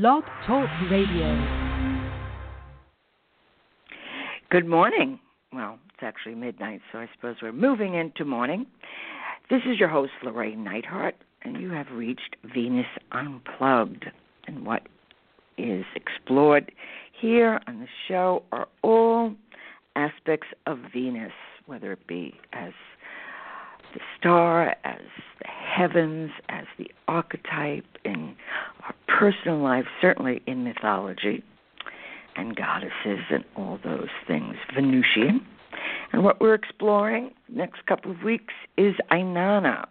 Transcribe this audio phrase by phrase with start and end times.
[0.00, 1.40] Blog Talk Radio.
[4.50, 5.20] Good morning.
[5.52, 8.66] Well, it's actually midnight, so I suppose we're moving into morning.
[9.50, 11.12] This is your host, Llorraine Neithardt,
[11.44, 14.06] and you have reached Venus Unplugged.
[14.48, 14.82] And what
[15.58, 16.72] is explored
[17.20, 19.32] here on the show are all
[19.94, 21.30] aspects of Venus,
[21.66, 22.72] whether it be as
[23.94, 25.02] the star, as
[25.40, 28.34] the heavens, as the archetype in
[28.82, 31.42] our personal life, certainly in mythology,
[32.36, 35.44] and goddesses and all those things, Venusian.
[36.12, 39.86] And what we're exploring next couple of weeks is Inanna.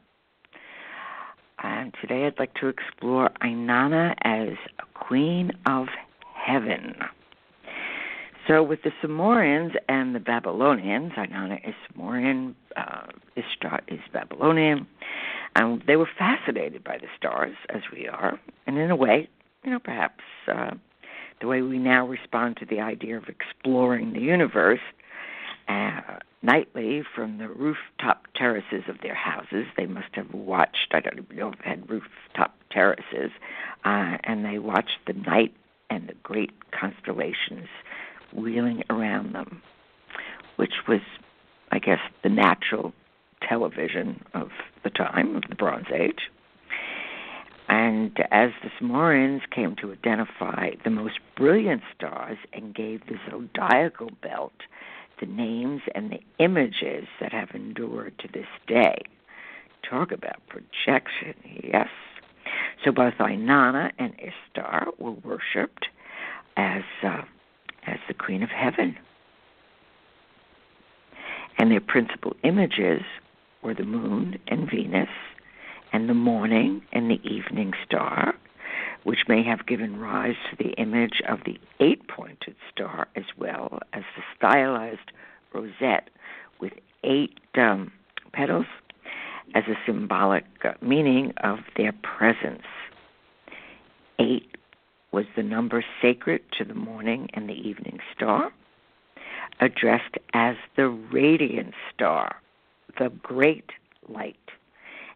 [1.62, 5.88] And today I'd like to explore Inanna as a queen of
[6.36, 6.95] heaven.
[8.48, 13.08] So, with the Sumerians and the Babylonians, Inanna is Sumerian, uh,
[13.38, 14.86] Ishtar is Babylonian,
[15.56, 19.30] and they were fascinated by the stars, as we are, and in a way,
[19.64, 20.72] you know, perhaps uh,
[21.40, 24.82] the way we now respond to the idea of exploring the universe
[25.70, 26.02] uh,
[26.42, 29.66] nightly from the rooftop terraces of their houses.
[29.78, 33.32] They must have watched, I don't even know if they had rooftop terraces,
[33.86, 35.54] uh, and they watched the night
[35.89, 37.67] and the great constellations
[38.36, 39.62] wheeling around them,
[40.56, 41.02] which was,
[41.72, 42.94] I guess, the natural
[43.48, 44.50] television of
[44.84, 46.30] the time, of the Bronze Age.
[47.70, 54.09] And as the Sumerians came to identify the most brilliant stars and gave the zodiacal
[54.22, 54.54] belt
[55.20, 58.98] the names and the images that have endured to this day.
[59.89, 61.88] Talk about projection, yes.
[62.84, 65.88] So both Inanna and Ishtar were worshipped
[66.58, 67.22] as uh,
[67.88, 68.98] as the Queen of Heaven.
[71.58, 73.02] And their principal images
[73.62, 75.09] were the moon and Venus,
[75.92, 78.34] and the morning and the evening star,
[79.04, 83.80] which may have given rise to the image of the eight pointed star as well
[83.94, 85.11] as the stylized
[85.54, 86.09] rosette
[86.59, 86.73] with
[87.04, 87.92] eight um,
[88.32, 88.65] petals
[89.55, 92.64] as a symbolic uh, meaning of their presence.
[94.20, 94.50] Eight
[95.14, 98.52] was the number sacred to the morning and the evening star,
[99.62, 102.42] addressed as the radiant star,
[103.00, 103.70] the great
[104.10, 104.36] light.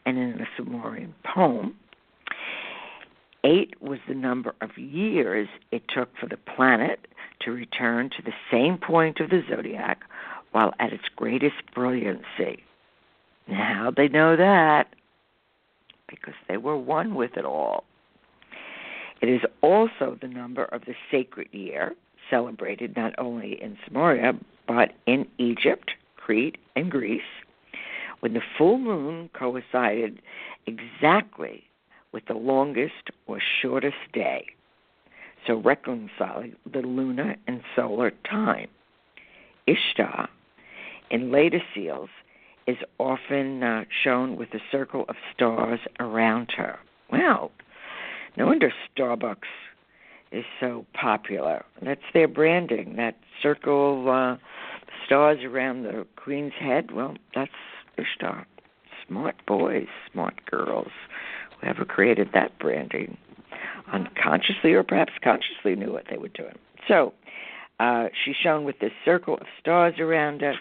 [0.06, 1.75] And in the Sumerian poem,
[3.44, 7.08] eight was the number of years it took for the planet
[7.41, 10.02] to return to the same point of the zodiac
[10.52, 12.64] while at its greatest brilliancy.
[13.47, 14.94] Now they know that
[16.08, 17.84] because they were one with it all.
[19.22, 21.95] It is also the number of the sacred year,
[22.29, 24.33] celebrated not only in Samaria,
[24.67, 27.22] but in Egypt, Crete, and Greece,
[28.19, 30.22] when the full moon coincided
[30.66, 31.63] exactly
[32.11, 34.45] with the longest or shortest day,
[35.45, 38.67] so reconciling the lunar and solar time.
[39.67, 40.29] Ishtar,
[41.09, 42.09] in later seals,
[42.67, 46.79] is often uh, shown with a circle of stars around her.
[47.11, 47.51] Well,
[48.37, 49.47] no wonder Starbucks
[50.31, 51.65] is so popular.
[51.81, 52.95] That's their branding.
[52.97, 54.37] That circle of uh,
[55.05, 56.91] stars around the queen's head.
[56.91, 57.51] Well, that's
[57.97, 58.45] Ishtar.
[59.07, 60.91] Smart boys, smart girls.
[61.61, 63.17] Whoever created that branding,
[63.91, 66.55] unconsciously or perhaps consciously, knew what they were doing.
[66.87, 67.13] So,
[67.79, 70.55] uh, she's shown with this circle of stars around her,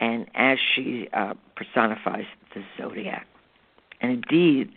[0.00, 2.24] and as she uh, personifies
[2.54, 3.26] the zodiac.
[4.00, 4.72] And indeed,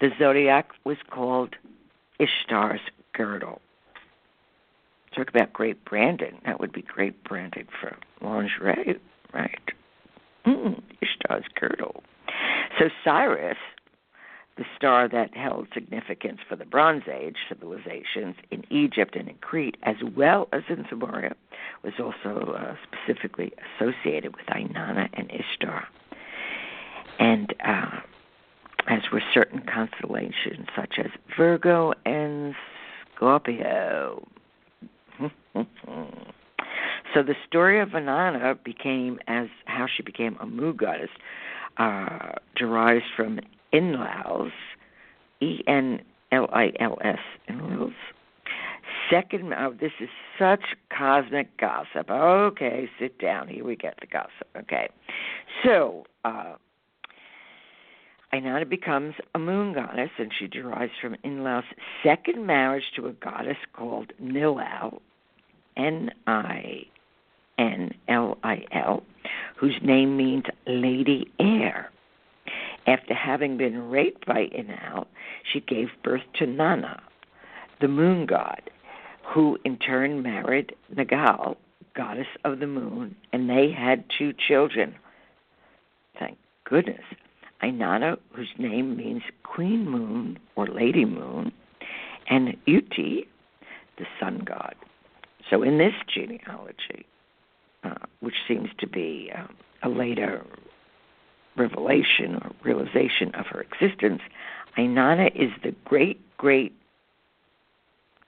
[0.00, 1.56] the zodiac was called
[2.18, 2.80] Ishtar's
[3.12, 3.60] girdle.
[5.14, 6.38] Talk about great branding.
[6.44, 8.98] That would be great branding for lingerie,
[9.32, 9.70] right?
[10.46, 12.02] Mm, Ishtar's girdle.
[12.78, 13.56] So Sirius,
[14.56, 19.76] the star that held significance for the Bronze Age civilizations in Egypt and in Crete,
[19.82, 21.34] as well as in Sumeria,
[21.82, 25.88] was also uh, specifically associated with Inanna and Ishtar.
[27.18, 28.00] And uh,
[28.88, 32.54] as were certain constellations such as Virgo and
[33.14, 34.26] Scorpio.
[35.54, 41.10] so the story of Inanna became as how she became a moon goddess
[41.78, 43.40] uh, derives from
[43.72, 44.52] Enlil's,
[45.40, 46.00] E N
[46.32, 47.18] L I L S,
[47.48, 47.92] Enlil's.
[49.10, 50.08] Second, oh, this is
[50.38, 50.62] such
[50.96, 52.10] cosmic gossip.
[52.10, 53.46] Okay, sit down.
[53.48, 54.48] Here we get the gossip.
[54.56, 54.88] Okay,
[55.64, 56.54] so uh,
[58.32, 61.64] Inanna becomes a moon goddess, and she derives from Enlil's
[62.02, 65.00] second marriage to a goddess called Ninlil,
[65.76, 66.82] N I
[67.58, 69.02] N L I L,
[69.56, 71.90] whose name means Lady Air.
[72.86, 75.06] After having been raped by Enlil,
[75.52, 77.02] she gave birth to Nanna,
[77.80, 78.62] the moon god,
[79.22, 81.56] who in turn married Ningal,
[81.94, 84.94] goddess of the moon, and they had two children.
[86.18, 87.02] Thank goodness.
[87.62, 91.52] Inanna, whose name means Queen Moon or Lady Moon,
[92.28, 93.22] and Utu,
[93.98, 94.74] the sun god.
[95.48, 97.06] So in this genealogy,
[97.84, 99.46] uh, which seems to be uh,
[99.82, 100.44] a later
[101.56, 104.20] revelation or realization of her existence,
[104.76, 106.74] Inanna is the great great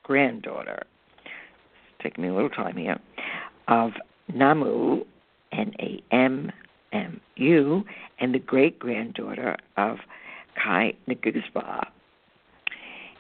[0.02, 0.84] granddaughter.
[2.02, 2.98] Taking me a little time here
[3.66, 3.92] of
[4.32, 5.04] Nammu,
[5.52, 6.52] N A M
[6.92, 7.84] M U,
[8.18, 9.98] and the great granddaughter of
[10.62, 11.86] Kai Nagusba.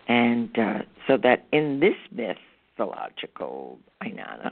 [0.08, 4.50] And uh, so that in this mythological Inanna,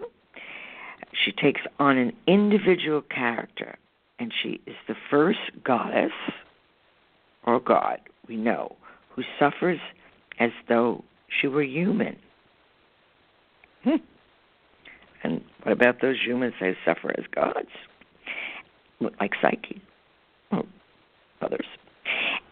[1.13, 3.79] she takes on an individual character,
[4.19, 6.13] and she is the first goddess
[7.45, 8.77] or god we know
[9.11, 9.79] who suffers
[10.39, 12.17] as though she were human.
[13.85, 13.97] Hmm.
[15.23, 17.71] And what about those humans who suffer as gods?
[19.01, 19.83] Like Psyche
[20.51, 20.65] or
[21.43, 21.67] others.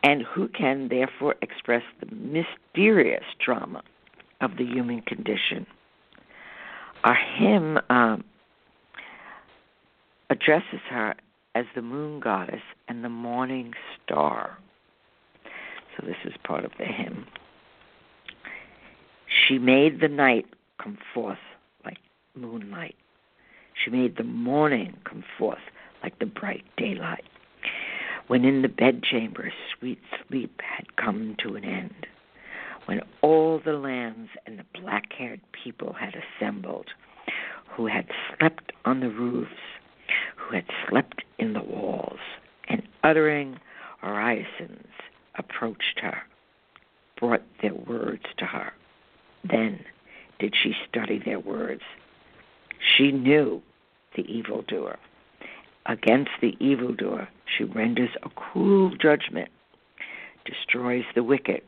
[0.03, 3.83] And who can therefore express the mysterious drama
[4.41, 5.67] of the human condition.
[7.05, 8.25] Our hymn um,
[10.31, 11.15] addresses her
[11.55, 13.73] as the moon goddess and the morning
[14.05, 14.59] star.
[15.97, 17.27] So this is part of the hymn.
[19.47, 20.47] She made the night
[20.83, 21.39] come forth
[21.85, 21.99] like
[22.35, 22.97] moonlight.
[23.83, 25.59] She made the morning come forth
[26.05, 27.25] like the bright daylight.
[28.27, 29.99] When in the bedchamber sweet
[30.29, 32.07] sleep had come to an end,
[32.85, 36.89] when all the lands and the black haired people had assembled,
[37.75, 38.07] who had
[38.39, 39.51] slept on the roofs,
[40.37, 42.21] who had slept in the walls,
[42.69, 43.59] and uttering
[44.03, 44.87] orisons
[45.39, 46.19] approached her,
[47.19, 48.75] brought their words to her.
[49.43, 49.81] Then
[50.39, 51.83] did she study their words.
[52.97, 53.63] She knew
[54.17, 54.99] the evildoer.
[55.87, 59.51] Against the evildoer, she renders a cruel judgment,
[60.47, 61.63] destroys the wicked.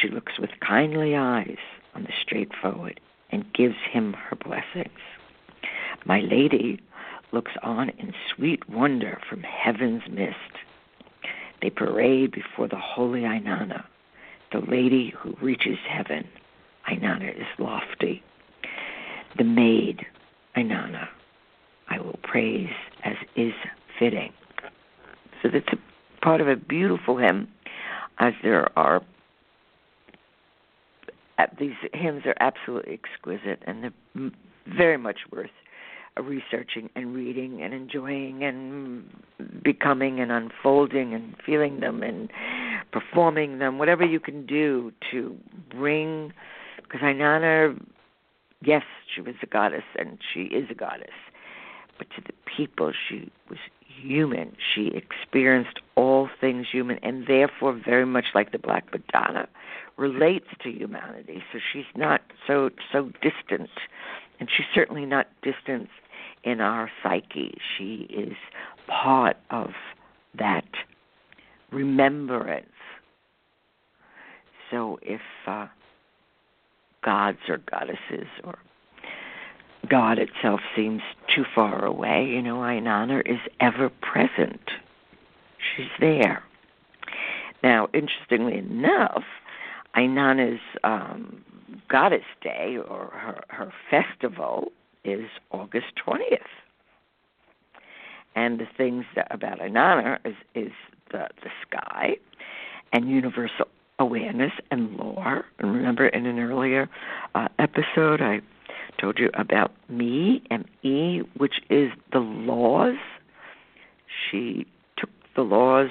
[0.00, 1.58] She looks with kindly eyes
[1.94, 3.00] on the straightforward
[3.30, 5.00] and gives him her blessings.
[6.04, 6.80] My lady
[7.32, 10.36] looks on in sweet wonder from heaven's mist.
[11.60, 13.84] They parade before the holy Inanna,
[14.52, 16.28] the lady who reaches heaven.
[16.88, 18.22] Inanna is lofty.
[19.36, 20.06] The maid,
[20.56, 21.08] Inanna,
[21.88, 22.70] I will praise
[23.04, 23.52] as is
[23.98, 24.32] fitting.
[25.42, 27.48] So that's a part of a beautiful hymn,
[28.18, 29.02] as there are.
[31.38, 34.30] Uh, these hymns are absolutely exquisite, and they're
[34.66, 35.50] very much worth
[36.20, 39.04] researching and reading and enjoying and
[39.62, 42.28] becoming and unfolding and feeling them and
[42.92, 45.36] performing them, whatever you can do to
[45.70, 46.32] bring.
[46.82, 47.80] Because Inanna,
[48.62, 48.82] yes,
[49.14, 51.14] she was a goddess and she is a goddess,
[51.98, 53.58] but to the people, she was
[54.00, 54.56] human.
[54.74, 59.48] She experienced all things human and therefore, very much like the Black Madonna,
[59.96, 61.42] relates to humanity.
[61.52, 63.70] So she's not so so distant
[64.40, 65.88] and she's certainly not distant
[66.44, 67.58] in our psyche.
[67.76, 68.36] She is
[68.86, 69.70] part of
[70.38, 70.68] that
[71.72, 72.66] remembrance.
[74.70, 75.66] So if uh,
[77.04, 78.58] gods or goddesses or
[79.88, 81.02] God itself seems
[81.34, 84.70] too far away, you know, Inanna is ever present.
[85.58, 86.42] She's there.
[87.62, 89.24] Now, interestingly enough,
[89.96, 91.44] Inanna's um,
[91.88, 94.70] Goddess Day or her, her festival
[95.04, 96.38] is August 20th.
[98.36, 100.72] And the things that, about Inanna is, is
[101.10, 102.16] the, the sky
[102.92, 103.66] and universal
[103.98, 105.44] awareness and lore.
[105.58, 106.88] And remember, in an earlier
[107.34, 108.40] uh, episode, I
[109.00, 112.96] told you about me, M E, which is the laws.
[114.30, 115.90] She took the laws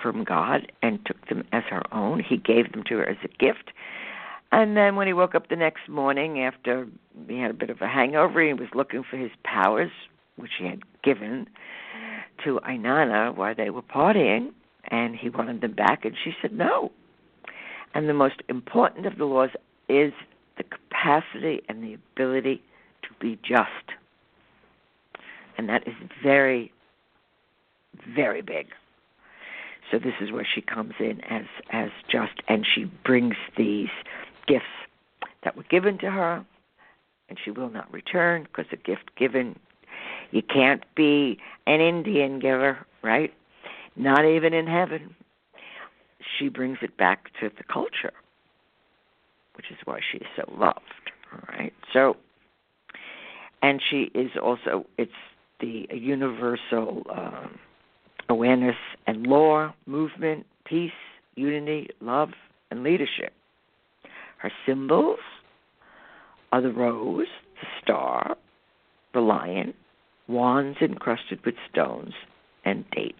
[0.00, 2.20] from God and took them as her own.
[2.20, 3.72] He gave them to her as a gift.
[4.50, 6.86] And then when he woke up the next morning after
[7.26, 9.90] he had a bit of a hangover, he was looking for his powers,
[10.36, 11.48] which he had given
[12.44, 14.52] to Inanna while they were partying,
[14.88, 16.92] and he wanted them back, and she said no.
[17.94, 19.50] And the most important of the laws
[19.88, 20.12] is
[21.02, 22.62] capacity and the ability
[23.02, 23.68] to be just.
[25.58, 26.72] And that is very,
[28.14, 28.68] very big.
[29.90, 33.90] So this is where she comes in as as just, and she brings these
[34.46, 34.64] gifts
[35.44, 36.44] that were given to her,
[37.28, 39.58] and she will not return because a gift given,
[40.30, 43.34] you can't be an Indian giver, right?
[43.96, 45.14] Not even in heaven.
[46.38, 48.12] She brings it back to the culture,
[49.56, 50.80] which is why she is so loved.
[51.32, 51.72] All right.
[51.92, 52.16] So,
[53.62, 55.12] and she is also it's
[55.60, 57.58] the universal um,
[58.28, 60.90] awareness and law movement, peace,
[61.36, 62.30] unity, love,
[62.70, 63.32] and leadership.
[64.38, 65.20] Her symbols
[66.50, 67.28] are the rose,
[67.60, 68.36] the star,
[69.14, 69.74] the lion,
[70.28, 72.12] wands encrusted with stones,
[72.64, 73.16] and dates.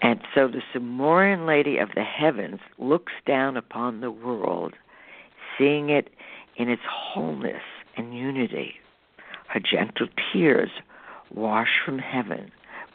[0.00, 4.74] And so the Sumerian Lady of the Heavens looks down upon the world,
[5.56, 6.10] seeing it
[6.56, 7.62] in its wholeness
[7.96, 8.74] and unity.
[9.48, 10.70] Her gentle tears
[11.34, 12.50] wash from heaven,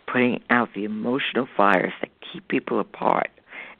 [0.08, 3.30] putting out the emotional fires that keep people apart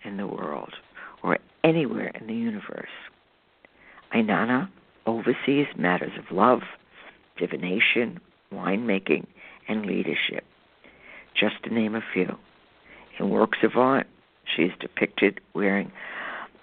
[0.04, 0.74] in the world
[1.22, 2.90] or anywhere in the universe.
[4.14, 4.70] Inanna
[5.06, 6.62] oversees matters of love,
[7.38, 8.20] divination,
[8.54, 9.26] winemaking,
[9.68, 10.44] and leadership,
[11.34, 12.38] just to name a few.
[13.20, 14.08] In works of art,
[14.56, 15.92] she is depicted wearing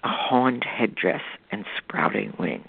[0.03, 2.65] a horned headdress and sprouting wings.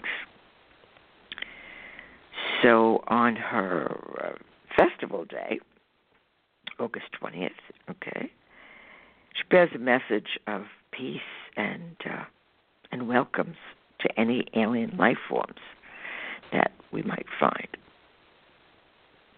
[2.61, 5.59] So on her uh, festival day,
[6.79, 7.51] August 20th,
[7.89, 8.31] okay,
[9.33, 11.21] she bears a message of peace
[11.57, 12.23] and uh,
[12.91, 13.57] and welcomes
[13.99, 15.59] to any alien life forms
[16.51, 17.67] that we might find.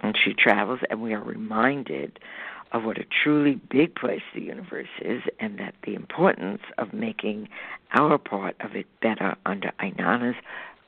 [0.02, 2.20] And she travels, and we are reminded
[2.72, 7.48] of what a truly big place the universe is, and that the importance of making
[7.94, 10.36] our part of it better under Inanna's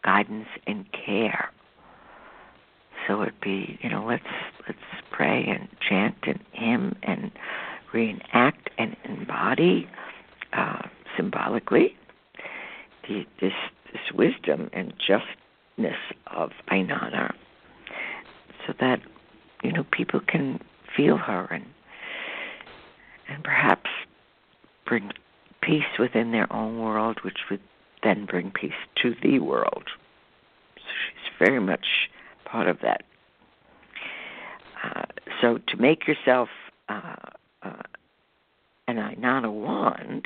[0.03, 1.51] guidance and care.
[3.07, 4.23] So it'd be, you know, let's
[4.67, 4.79] let's
[5.11, 7.31] pray and chant and hymn and
[7.93, 9.87] reenact and embody
[10.53, 10.81] uh,
[11.15, 11.95] symbolically
[13.07, 13.53] the, this
[13.93, 17.33] this wisdom and justness of Inanna,
[18.65, 18.99] so that
[19.63, 20.59] you know people can
[20.97, 21.65] feel her and
[23.29, 23.89] and perhaps
[24.85, 25.11] bring
[25.61, 27.59] peace within their own world, which would
[28.03, 29.83] then bring peace to the world.
[30.77, 32.09] So she's very much
[32.45, 33.03] part of that.
[34.81, 35.03] Uh,
[35.41, 36.47] so to make yourself
[36.87, 37.15] uh,
[37.63, 37.83] uh,
[38.87, 40.25] an Inanna wand,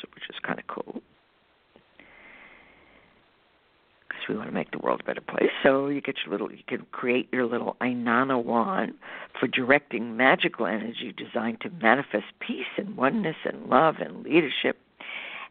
[0.00, 1.00] so, which is kind of cool,
[4.08, 5.50] because we want to make the world a better place.
[5.62, 8.94] So you get your little, you can create your little Inanna wand
[9.40, 14.78] for directing magical energy designed to manifest peace and oneness and love and leadership.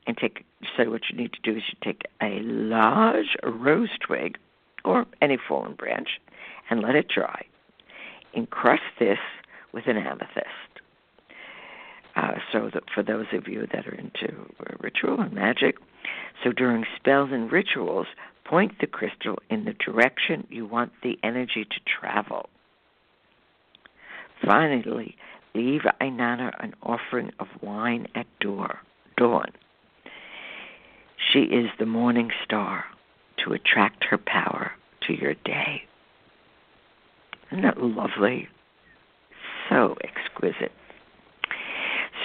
[0.08, 0.46] And take
[0.77, 4.38] so what you need to do is you take a large rose twig
[4.86, 6.19] or any fallen branch
[6.69, 7.46] and let it dry.
[8.34, 9.19] Encrust this
[9.74, 10.48] with an amethyst.
[12.15, 14.34] Uh, so that for those of you that are into
[14.79, 15.77] ritual and magic,
[16.43, 18.08] so during spells and rituals,
[18.50, 22.50] Point the crystal in the direction you want the energy to travel.
[24.46, 25.15] Finally,
[25.53, 29.51] leave Inanna an offering of wine at dawn.
[31.31, 32.86] She is the morning star
[33.43, 34.72] to attract her power
[35.08, 35.84] to your day.
[37.51, 38.48] Isn't that lovely?
[39.69, 40.72] So exquisite.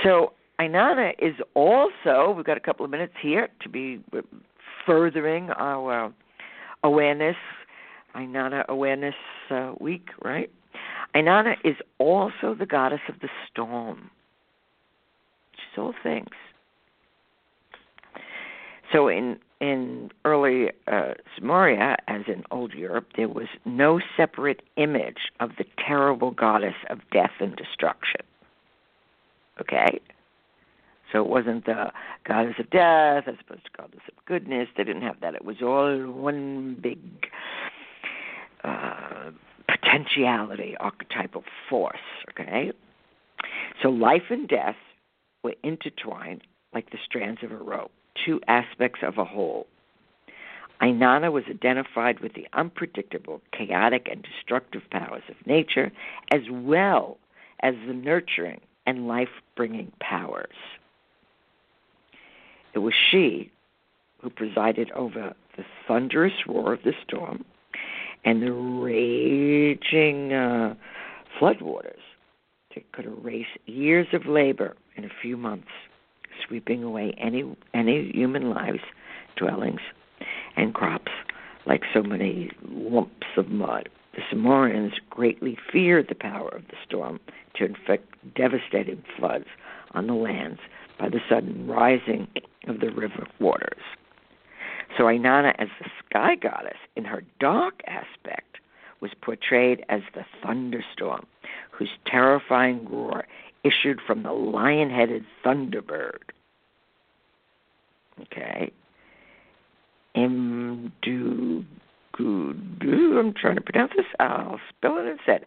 [0.02, 4.00] So, Inanna is also, we've got a couple of minutes here to be
[4.86, 6.12] furthering our
[6.84, 7.36] awareness,
[8.14, 9.14] Inanna Awareness
[9.50, 10.50] uh, Week, right?
[11.14, 14.10] Inanna is also the goddess of the storm.
[15.52, 16.30] She's all things.
[18.92, 25.30] So in in early uh, Sumeria, as in Old Europe, there was no separate image
[25.40, 28.20] of the terrible goddess of death and destruction.
[29.60, 30.00] Okay,
[31.12, 31.92] so it wasn't the
[32.26, 34.68] goddess of death as opposed to goddess of goodness.
[34.76, 35.34] They didn't have that.
[35.34, 36.98] It was all one big
[38.64, 39.30] uh,
[39.94, 41.96] potentiality, archetypal force.
[42.30, 42.72] Okay.
[43.82, 44.76] So life and death
[45.42, 47.92] were intertwined like the strands of a rope,
[48.24, 49.66] two aspects of a whole.
[50.82, 55.92] Inanna was identified with the unpredictable, chaotic, and destructive powers of nature,
[56.30, 57.16] as well
[57.60, 60.56] as the nurturing and life bringing powers.
[62.74, 63.52] It was she
[64.20, 67.44] who presided over the thunderous roar of the storm
[68.24, 70.74] and the raging uh,
[71.40, 72.00] floodwaters
[72.74, 75.68] that could erase years of labor in a few months,
[76.46, 78.80] sweeping away any any human lives,
[79.36, 79.80] dwellings,
[80.56, 81.12] and crops
[81.66, 83.88] like so many lumps of mud.
[84.14, 87.18] The Sumerians greatly feared the power of the storm
[87.56, 89.46] to inflict devastating floods
[89.92, 90.60] on the lands
[90.98, 92.28] by the sudden rising
[92.68, 93.82] of the river waters.
[94.96, 98.58] So Inanna, as the sky goddess, in her dark aspect,
[99.00, 101.26] was portrayed as the thunderstorm,
[101.70, 103.24] whose terrifying roar
[103.64, 106.20] issued from the lion headed thunderbird.
[108.20, 108.72] Okay.
[110.16, 111.64] Imdu
[112.20, 114.06] I'm trying to pronounce this.
[114.20, 115.44] I'll spell it instead.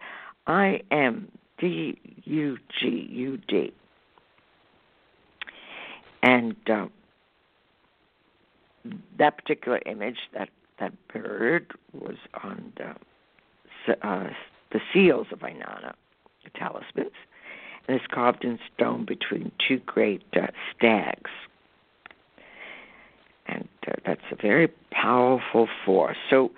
[0.48, 3.74] I M D U G U D.
[6.24, 6.88] And uh,
[9.18, 14.30] that particular image, that that bird, was on the, uh,
[14.72, 15.94] the seals of Inanna,
[16.44, 17.12] the talismans,
[17.88, 21.32] and is carved in stone between two great uh, stags.
[23.48, 26.18] And uh, that's a very powerful force.
[26.30, 26.52] So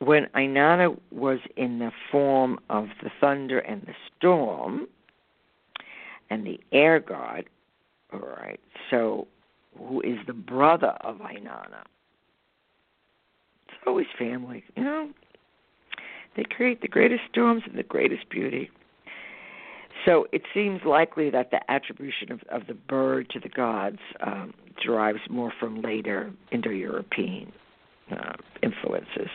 [0.00, 4.88] when Inanna was in the form of the thunder and the storm
[6.30, 7.44] and the air god,
[8.12, 8.60] all right,
[8.90, 9.26] so
[9.78, 11.84] who is the brother of Inanna?
[13.68, 15.10] It's always family, you know.
[16.36, 18.70] They create the greatest storms and the greatest beauty.
[20.06, 24.54] So it seems likely that the attribution of, of the bird to the gods um,
[24.82, 27.52] derives more from later Indo European
[28.10, 29.28] uh, influences,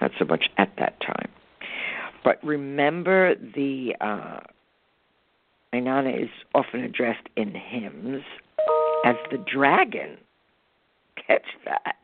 [0.00, 1.28] not so much at that time.
[2.24, 4.40] But remember, the uh,
[5.74, 8.22] Inanna is often addressed in hymns
[9.04, 10.18] as the dragon.
[11.26, 11.96] Catch that.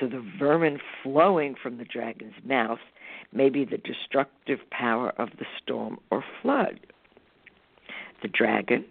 [0.00, 2.78] So the vermin flowing from the dragon's mouth
[3.32, 6.80] may be the destructive power of the storm or flood.
[8.22, 8.84] The dragon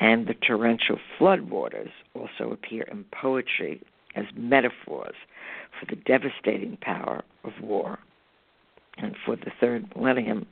[0.00, 3.82] and the torrential floodwaters also appear in poetry
[4.14, 5.14] as metaphors
[5.78, 7.98] for the devastating power of war.
[8.98, 10.46] And for the third millennium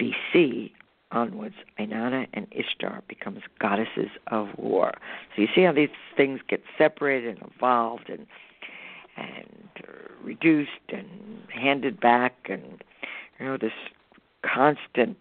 [0.00, 0.70] BC
[1.10, 4.92] onwards, Inanna and Ishtar becomes goddesses of war.
[5.34, 8.26] So you see how these things get separated and evolved and
[9.16, 9.72] and
[10.22, 11.06] reduced and
[11.48, 12.82] handed back, and
[13.38, 13.72] you know this
[14.42, 15.16] constant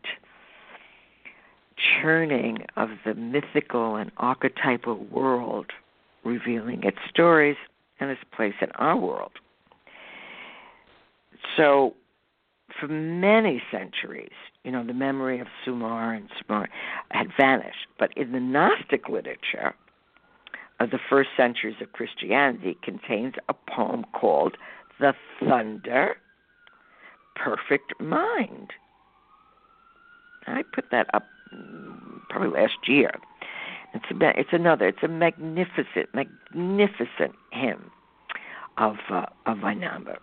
[2.01, 5.67] churning of the mythical and archetypal world,
[6.23, 7.57] revealing its stories
[7.99, 9.31] and its place in our world.
[11.55, 11.93] So,
[12.79, 14.33] for many centuries,
[14.63, 16.67] you know, the memory of Sumar and Sumer
[17.11, 17.87] had vanished.
[17.97, 19.75] But in the Gnostic literature,
[20.79, 24.57] of the first centuries of Christianity contains a poem called
[24.99, 26.17] The Thunder
[27.35, 28.71] Perfect Mind.
[30.47, 33.11] I put that up mm, probably last year.
[33.93, 34.87] It's a, it's another.
[34.87, 37.91] It's a magnificent, magnificent hymn
[38.77, 40.17] of uh, of Inanna.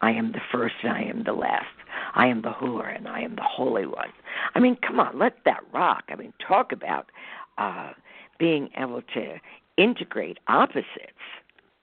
[0.00, 1.66] I am the first and I am the last.
[2.14, 4.10] I am the Hur and I am the Holy One.
[4.54, 6.04] I mean, come on, let that rock.
[6.08, 7.10] I mean, talk about
[7.58, 7.92] uh,
[8.38, 9.34] being able to
[9.76, 10.88] integrate opposites.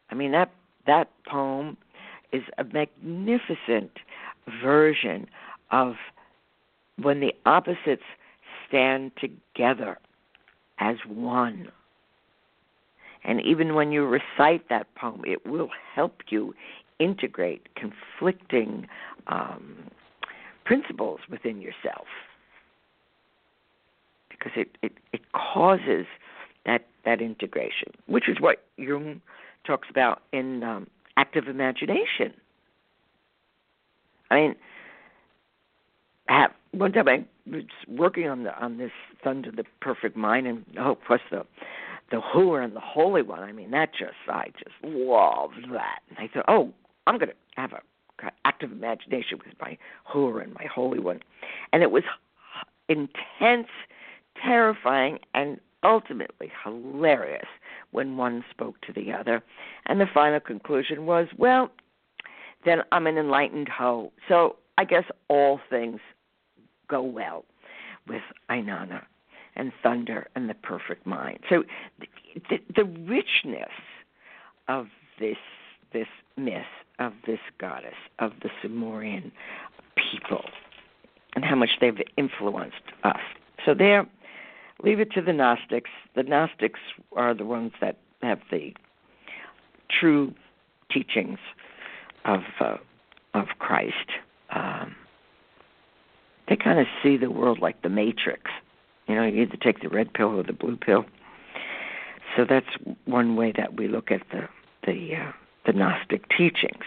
[0.10, 0.52] I mean that
[0.88, 1.78] that poem
[2.32, 3.92] is a magnificent
[4.62, 5.28] version
[5.72, 5.96] of
[7.02, 8.04] when the opposites
[8.68, 9.98] stand together
[10.80, 11.70] as one.
[13.24, 16.56] And even when you recite that poem, it will help you
[17.00, 18.88] integrate conflicting
[19.28, 19.90] um,
[20.72, 22.08] principles within yourself
[24.30, 26.06] because it, it, it causes
[26.66, 29.20] that that integration, which is what Jung
[29.68, 32.34] talks about in um, active imagination.
[34.30, 34.56] I mean,
[36.30, 40.64] have, one time I was working on the on this Thunder, the Perfect Mind, and
[40.80, 41.46] oh, plus the
[42.12, 43.42] the Hur and the Holy One.
[43.42, 46.00] I mean, that just I just loved that.
[46.10, 46.72] And I thought, oh,
[47.08, 47.82] I'm to have a
[48.46, 51.20] active imagination with my Hur and my Holy One,
[51.74, 52.04] and it was
[52.90, 53.68] intense,
[54.44, 57.48] terrifying, and ultimately hilarious
[57.92, 59.44] when one spoke to the other.
[59.86, 61.72] And the final conclusion was, well,
[62.66, 64.12] then I'm an enlightened hoe.
[64.28, 66.00] So I guess all things
[66.88, 67.46] go well
[68.08, 69.04] with Inanna
[69.56, 71.40] and thunder and the perfect mind.
[71.50, 71.64] So
[72.00, 72.08] the,
[72.50, 73.72] the, the richness
[74.68, 74.88] of
[75.20, 75.38] this
[75.94, 76.08] this
[76.38, 76.62] myth
[77.02, 79.32] of this goddess of the Sumerian
[79.96, 80.46] people
[81.36, 83.20] and how much they've influenced us.
[83.66, 84.06] So there
[84.84, 85.90] leave it to the Gnostics.
[86.16, 86.80] The Gnostics
[87.16, 88.74] are the ones that have the
[89.90, 90.34] true
[90.92, 91.40] teachings
[92.26, 92.78] of uh,
[93.34, 93.96] of Christ.
[94.52, 94.96] Um,
[96.48, 98.52] they kind of see the world like the Matrix.
[99.08, 101.06] You know, you either take the red pill or the blue pill.
[102.36, 102.68] So that's
[103.06, 104.48] one way that we look at the
[104.86, 105.32] the uh,
[105.66, 106.84] the Gnostic teachings.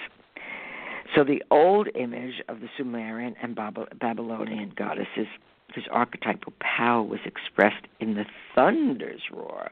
[1.15, 5.29] So the old image of the Sumerian and Babylonian goddesses
[5.75, 9.71] whose archetypal power was expressed in the thunder's roar,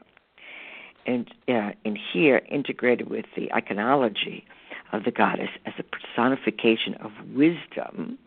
[1.05, 4.43] and uh, in here integrated with the iconology
[4.91, 8.17] of the goddess as a personification of wisdom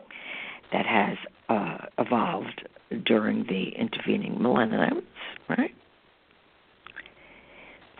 [0.71, 1.17] that has
[1.49, 2.67] uh, evolved
[3.05, 5.03] during the intervening millenniums,
[5.49, 5.73] right?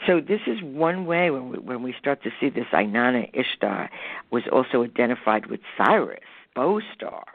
[0.07, 3.89] So this is one way when we, when we start to see this Inanna Ishtar
[4.31, 6.23] was also identified with Sirius,
[6.55, 7.25] bow star,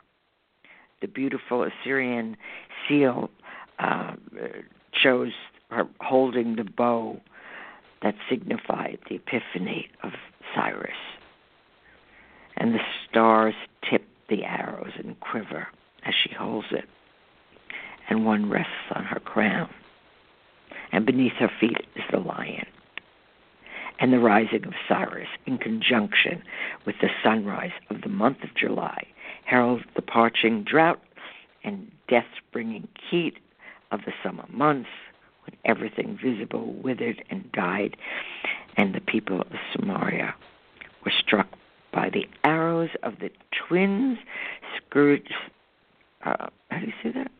[1.03, 2.37] the beautiful Assyrian
[2.89, 3.31] seal
[3.79, 4.15] uh,
[4.95, 5.33] shows
[5.71, 7.21] her holding the bow
[8.03, 10.13] that signified the epiphany of
[10.55, 10.97] Sirius.
[12.57, 13.55] And the stars
[13.89, 15.69] tip the arrows and quiver
[16.07, 16.89] as she holds it,
[18.09, 19.69] and one rests on her crown.
[20.93, 22.67] And beneath her feet is the lion.
[23.99, 26.43] And the rising of Sirius, in conjunction
[26.87, 29.07] with the sunrise of the month of July,
[29.45, 31.01] heralds the parching drought
[31.65, 33.39] and death bringing heat
[33.91, 34.89] of the summer months
[35.45, 37.97] when everything visible withered and died,
[38.77, 40.35] and the people of Samaria
[41.05, 41.49] were struck
[41.93, 44.19] by the arrows of the twins
[44.77, 45.33] Scrooge.
[46.25, 47.31] Uh, how do you say that?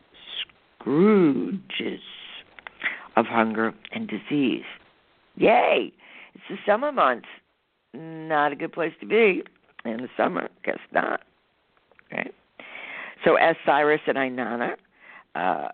[0.81, 1.99] Scrooges
[3.15, 4.63] of hunger and disease.
[5.35, 5.91] Yay!
[6.33, 7.27] It's the summer months.
[7.93, 9.43] Not a good place to be
[9.85, 10.49] in the summer.
[10.63, 11.21] Guess not.
[12.11, 12.33] Right?
[13.23, 14.75] So, as Sirius and Inanna
[15.35, 15.69] uh,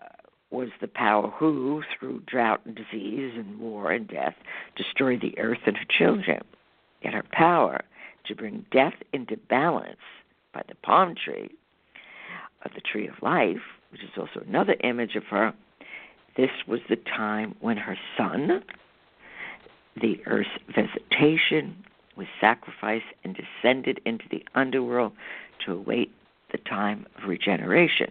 [0.50, 4.34] was the power who, through drought and disease and war and death,
[4.76, 6.42] destroyed the earth and her children.
[7.02, 7.80] Yet her power
[8.26, 9.96] to bring death into balance
[10.52, 11.50] by the palm tree
[12.64, 15.54] of the tree of life, which is also another image of her,
[16.40, 18.62] this was the time when her son,
[20.00, 21.76] the earth's vegetation,
[22.16, 25.12] was sacrificed and descended into the underworld
[25.66, 26.10] to await
[26.50, 28.10] the time of regeneration.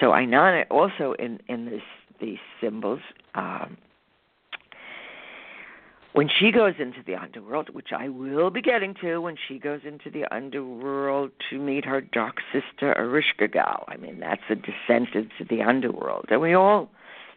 [0.00, 1.82] So Inanna also in in this
[2.20, 3.00] these symbols.
[3.34, 3.76] Um,
[6.12, 9.80] when she goes into the underworld, which I will be getting to, when she goes
[9.84, 15.44] into the underworld to meet her dark sister Ereshkigal, I mean that's a descent into
[15.48, 16.90] the underworld, and we all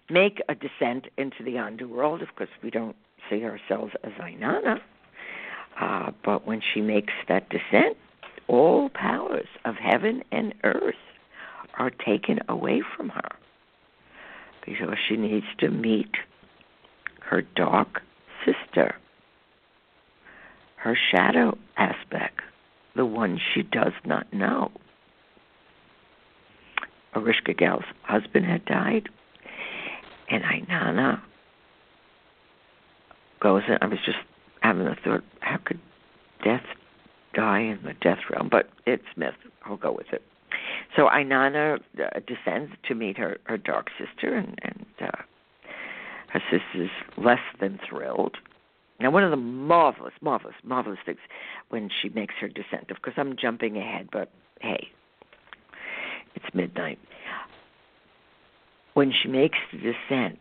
[0.10, 2.22] make a descent into the underworld.
[2.22, 2.96] Of course, we don't
[3.30, 4.82] see ourselves as Inanna,
[5.80, 7.98] uh, but when she makes that descent,
[8.48, 10.96] all powers of heaven and earth
[11.78, 13.30] are taken away from her
[14.66, 16.12] because she needs to meet
[17.22, 18.02] her dark
[18.46, 18.96] sister,
[20.78, 22.42] her shadow aspect,
[22.96, 24.72] the one she does not know.
[27.16, 29.10] Ereshkigal's husband had died,
[30.30, 31.22] and Inanna
[33.42, 33.78] goes in.
[33.82, 34.18] I was just
[34.62, 35.80] having a thought, how could
[36.44, 36.66] death
[37.34, 38.50] die in the death realm?
[38.52, 39.36] But it's myth.
[39.64, 40.22] I'll go with it.
[40.96, 45.22] So Inanna uh, descends to meet her, her dark sister, and, and uh,
[46.36, 48.38] her sister's less than thrilled.
[49.00, 51.20] Now, one of the marvelous, marvelous, marvelous things
[51.70, 54.88] when she makes her descent, of course, I'm jumping ahead, but hey,
[56.36, 57.00] it's midnight.
[58.94, 60.40] When she makes the descent,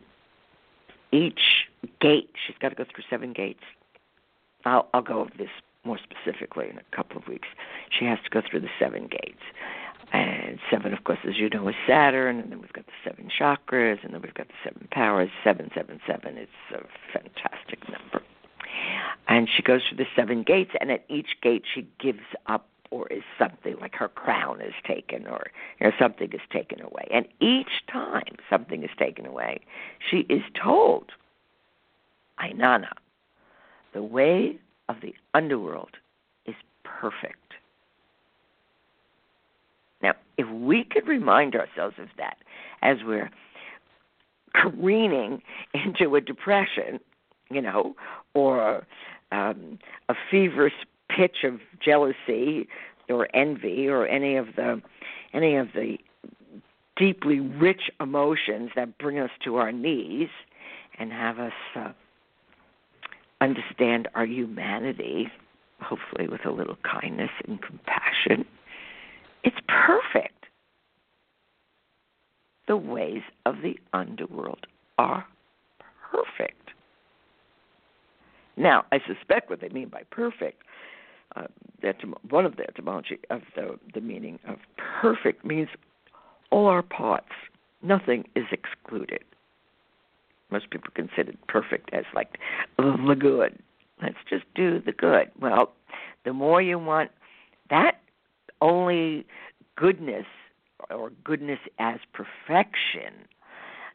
[1.11, 1.67] each
[2.01, 3.63] gate, she's got to go through seven gates.
[4.65, 5.49] I'll, I'll go over this
[5.85, 7.47] more specifically in a couple of weeks.
[7.97, 9.41] She has to go through the seven gates.
[10.13, 13.29] And seven, of course, as you know, is Saturn, and then we've got the seven
[13.29, 15.29] chakras, and then we've got the seven powers.
[15.43, 16.37] Seven, seven, seven.
[16.37, 18.21] It's a fantastic number.
[19.27, 23.07] And she goes through the seven gates, and at each gate she gives up or
[23.07, 25.47] is something like her crown is taken or
[25.79, 27.07] you know something is taken away.
[27.11, 29.61] And each time something is taken away,
[30.09, 31.11] she is told,
[32.39, 32.93] Inanna,
[33.93, 35.97] the way of the underworld
[36.45, 37.44] is perfect.
[40.01, 42.37] Now, if we could remind ourselves of that
[42.81, 43.29] as we're
[44.53, 45.41] careening
[45.73, 46.99] into a depression,
[47.49, 47.95] you know,
[48.33, 48.85] or
[49.31, 49.79] um,
[50.09, 50.73] a feverish
[51.09, 52.67] pitch of jealousy
[53.09, 54.81] or envy or any of the
[55.33, 55.97] any of the
[56.95, 60.29] deeply rich emotions that bring us to our knees
[60.97, 61.91] and have us uh,
[63.41, 65.27] understand our humanity,
[65.81, 68.45] hopefully with a little kindness and compassion
[69.45, 70.45] it's perfect.
[72.67, 74.65] The ways of the underworld
[74.97, 75.25] are
[76.11, 76.71] perfect.
[78.57, 80.63] Now, I suspect what they mean by perfect,
[81.35, 81.47] uh,
[82.29, 84.57] one of the etymology of the, the meaning of
[85.01, 85.67] perfect means
[86.51, 87.31] all our parts.
[87.83, 89.23] Nothing is excluded.
[90.49, 92.37] Most people consider perfect as like
[92.77, 93.59] the good.
[94.01, 95.29] Let's just do the good.
[95.39, 95.73] Well,
[96.23, 97.11] the more you want
[97.69, 97.99] that
[98.61, 99.25] only
[99.75, 100.25] goodness
[100.89, 103.13] or goodness as perfection,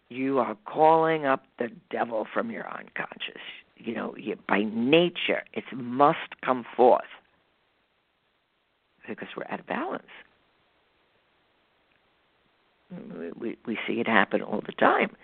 [0.08, 3.42] you are calling up the devil from your unconscious.
[3.76, 7.04] You know, you, by nature, it must come forth
[9.08, 10.02] because we're out of balance.
[13.38, 15.16] We, we see it happen all the time.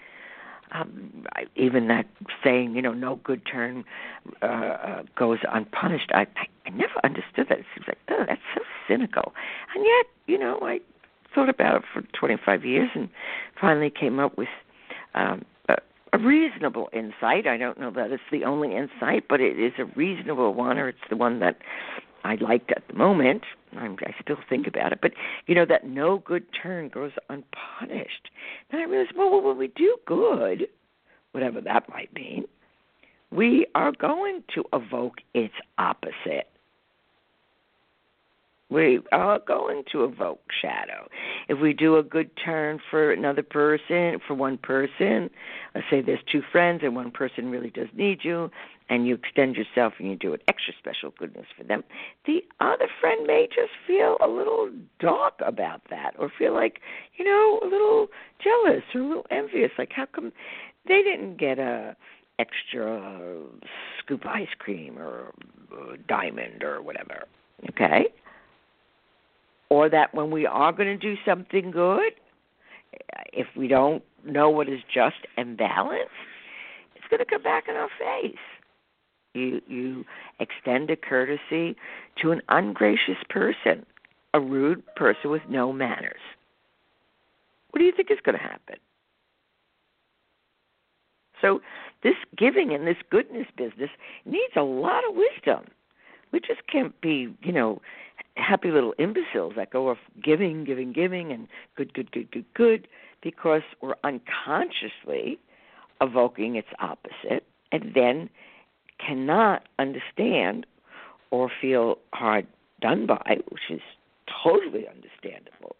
[0.72, 1.24] Um,
[1.54, 2.06] even that
[2.42, 3.84] saying, you know, no good turn
[4.42, 6.10] uh, uh, goes unpunished.
[6.12, 7.60] I, I I never understood that.
[7.60, 9.32] It seems like, oh, that's so cynical.
[9.74, 10.80] And yet, you know, I
[11.34, 13.08] thought about it for 25 years and
[13.60, 14.48] finally came up with
[15.14, 15.76] um, a,
[16.12, 17.46] a reasonable insight.
[17.46, 20.88] I don't know that it's the only insight, but it is a reasonable one, or
[20.88, 21.58] it's the one that
[22.26, 23.42] I liked at the moment.
[23.76, 24.78] I'm, I still think mm-hmm.
[24.78, 25.12] about it, but
[25.46, 28.30] you know that no good turn goes unpunished.
[28.70, 30.66] Then I realized, well, when we do good,
[31.32, 32.44] whatever that might mean,
[33.30, 36.48] we are going to evoke its opposite
[38.68, 41.08] we are going to evoke shadow.
[41.48, 45.30] If we do a good turn for another person, for one person,
[45.74, 48.50] let's say there's two friends and one person really does need you,
[48.88, 51.84] and you extend yourself and you do an extra special goodness for them,
[52.26, 56.80] the other friend may just feel a little dark about that or feel like,
[57.16, 58.08] you know, a little
[58.42, 59.70] jealous or a little envious.
[59.78, 60.32] Like, how come
[60.86, 61.96] they didn't get a
[62.38, 63.42] extra
[63.98, 65.32] scoop of ice cream or
[65.92, 67.24] a diamond or whatever?
[67.70, 68.06] Okay?
[69.68, 72.12] Or that when we are going to do something good,
[73.32, 76.10] if we don't know what is just and balanced,
[76.94, 78.36] it's going to come back in our face.
[79.34, 80.04] You you
[80.40, 81.76] extend a courtesy
[82.22, 83.84] to an ungracious person,
[84.32, 86.20] a rude person with no manners.
[87.70, 88.76] What do you think is going to happen?
[91.42, 91.60] So
[92.02, 93.90] this giving and this goodness business
[94.24, 95.66] needs a lot of wisdom.
[96.32, 97.80] We just can't be, you know,
[98.36, 102.88] happy little imbeciles that go off giving, giving, giving, and good, good, good, good, good,
[103.22, 105.38] because we're unconsciously
[106.00, 108.28] evoking its opposite and then
[109.04, 110.66] cannot understand
[111.30, 112.46] or feel hard
[112.80, 113.80] done by, which is
[114.44, 115.76] totally understandable,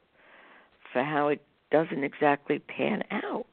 [0.92, 3.46] for how it doesn't exactly pan out.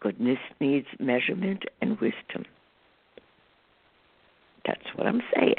[0.00, 2.44] Goodness needs measurement and wisdom.
[4.66, 5.54] That's what I'm saying.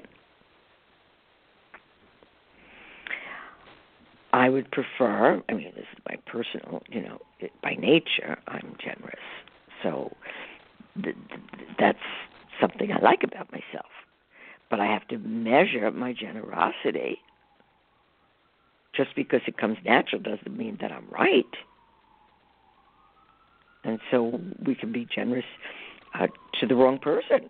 [4.32, 7.20] I would prefer, I mean, this is my personal, you know,
[7.64, 9.16] by nature, I'm generous.
[9.82, 10.16] So
[11.04, 11.98] th- th- that's
[12.62, 13.90] something I like about myself.
[14.70, 17.20] But I have to measure my generosity.
[18.96, 21.54] Just because it comes natural doesn't mean that I'm right.
[23.84, 25.46] And so we can be generous
[26.20, 26.28] uh,
[26.60, 27.50] to the wrong person.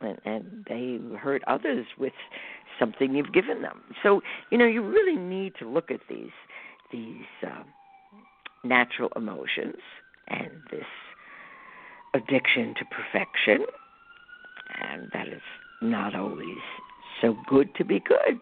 [0.00, 2.12] And, and they hurt others with
[2.78, 3.82] something you've given them.
[4.02, 6.30] So you know you really need to look at these
[6.92, 7.62] these uh,
[8.62, 9.76] natural emotions
[10.28, 10.86] and this
[12.14, 13.66] addiction to perfection,
[14.80, 15.42] and that is
[15.82, 16.58] not always
[17.20, 18.38] so good to be good.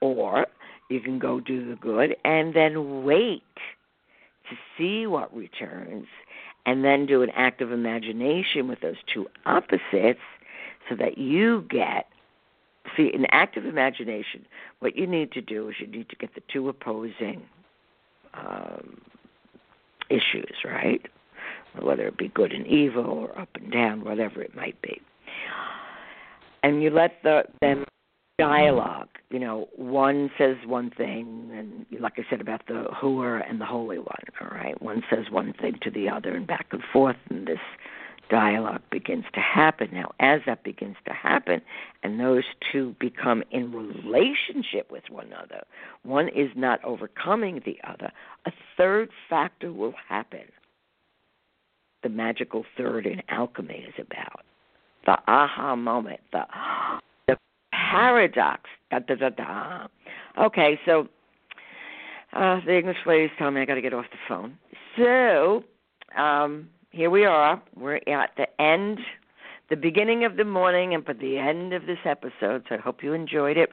[0.00, 0.46] Or
[0.90, 3.42] you can go do the good and then wait
[4.50, 6.06] to see what returns
[6.66, 10.20] and then do an act of imagination with those two opposites
[10.88, 12.06] so that you get
[12.96, 14.46] see in active imagination
[14.80, 17.42] what you need to do is you need to get the two opposing
[18.34, 19.00] um,
[20.10, 21.02] issues right?
[21.80, 25.00] Whether it be good and evil or up and down whatever it might be.
[26.62, 27.84] And you let the them
[28.36, 33.60] dialogue you know one says one thing and like i said about the whoer and
[33.60, 34.80] the holy one all right?
[34.82, 37.58] One says one thing to the other and back and forth and this
[38.30, 39.88] dialogue begins to happen.
[39.92, 41.60] Now, as that begins to happen,
[42.02, 45.64] and those two become in relationship with one another,
[46.02, 48.10] one is not overcoming the other,
[48.46, 50.44] a third factor will happen.
[52.02, 54.44] The magical third in alchemy is about
[55.06, 56.44] the aha moment, the
[57.28, 57.36] the
[57.72, 58.62] paradox.
[58.90, 59.86] Da da da da.
[60.38, 61.08] Okay, so
[62.32, 64.58] uh, the English ladies tell me I got to get off the phone.
[64.96, 65.64] So,
[66.20, 67.60] um, here we are.
[67.76, 69.00] We're at the end,
[69.68, 72.64] the beginning of the morning, and for the end of this episode.
[72.68, 73.72] So I hope you enjoyed it.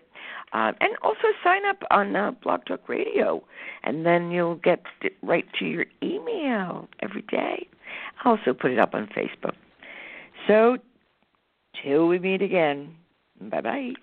[0.54, 3.44] Uh, and also sign up on uh, Blog Talk Radio,
[3.84, 7.68] and then you'll get it right to your email every day.
[8.24, 9.56] I also put it up on Facebook.
[10.48, 10.78] So,
[11.82, 12.96] till we meet again,
[13.40, 13.94] bye bye.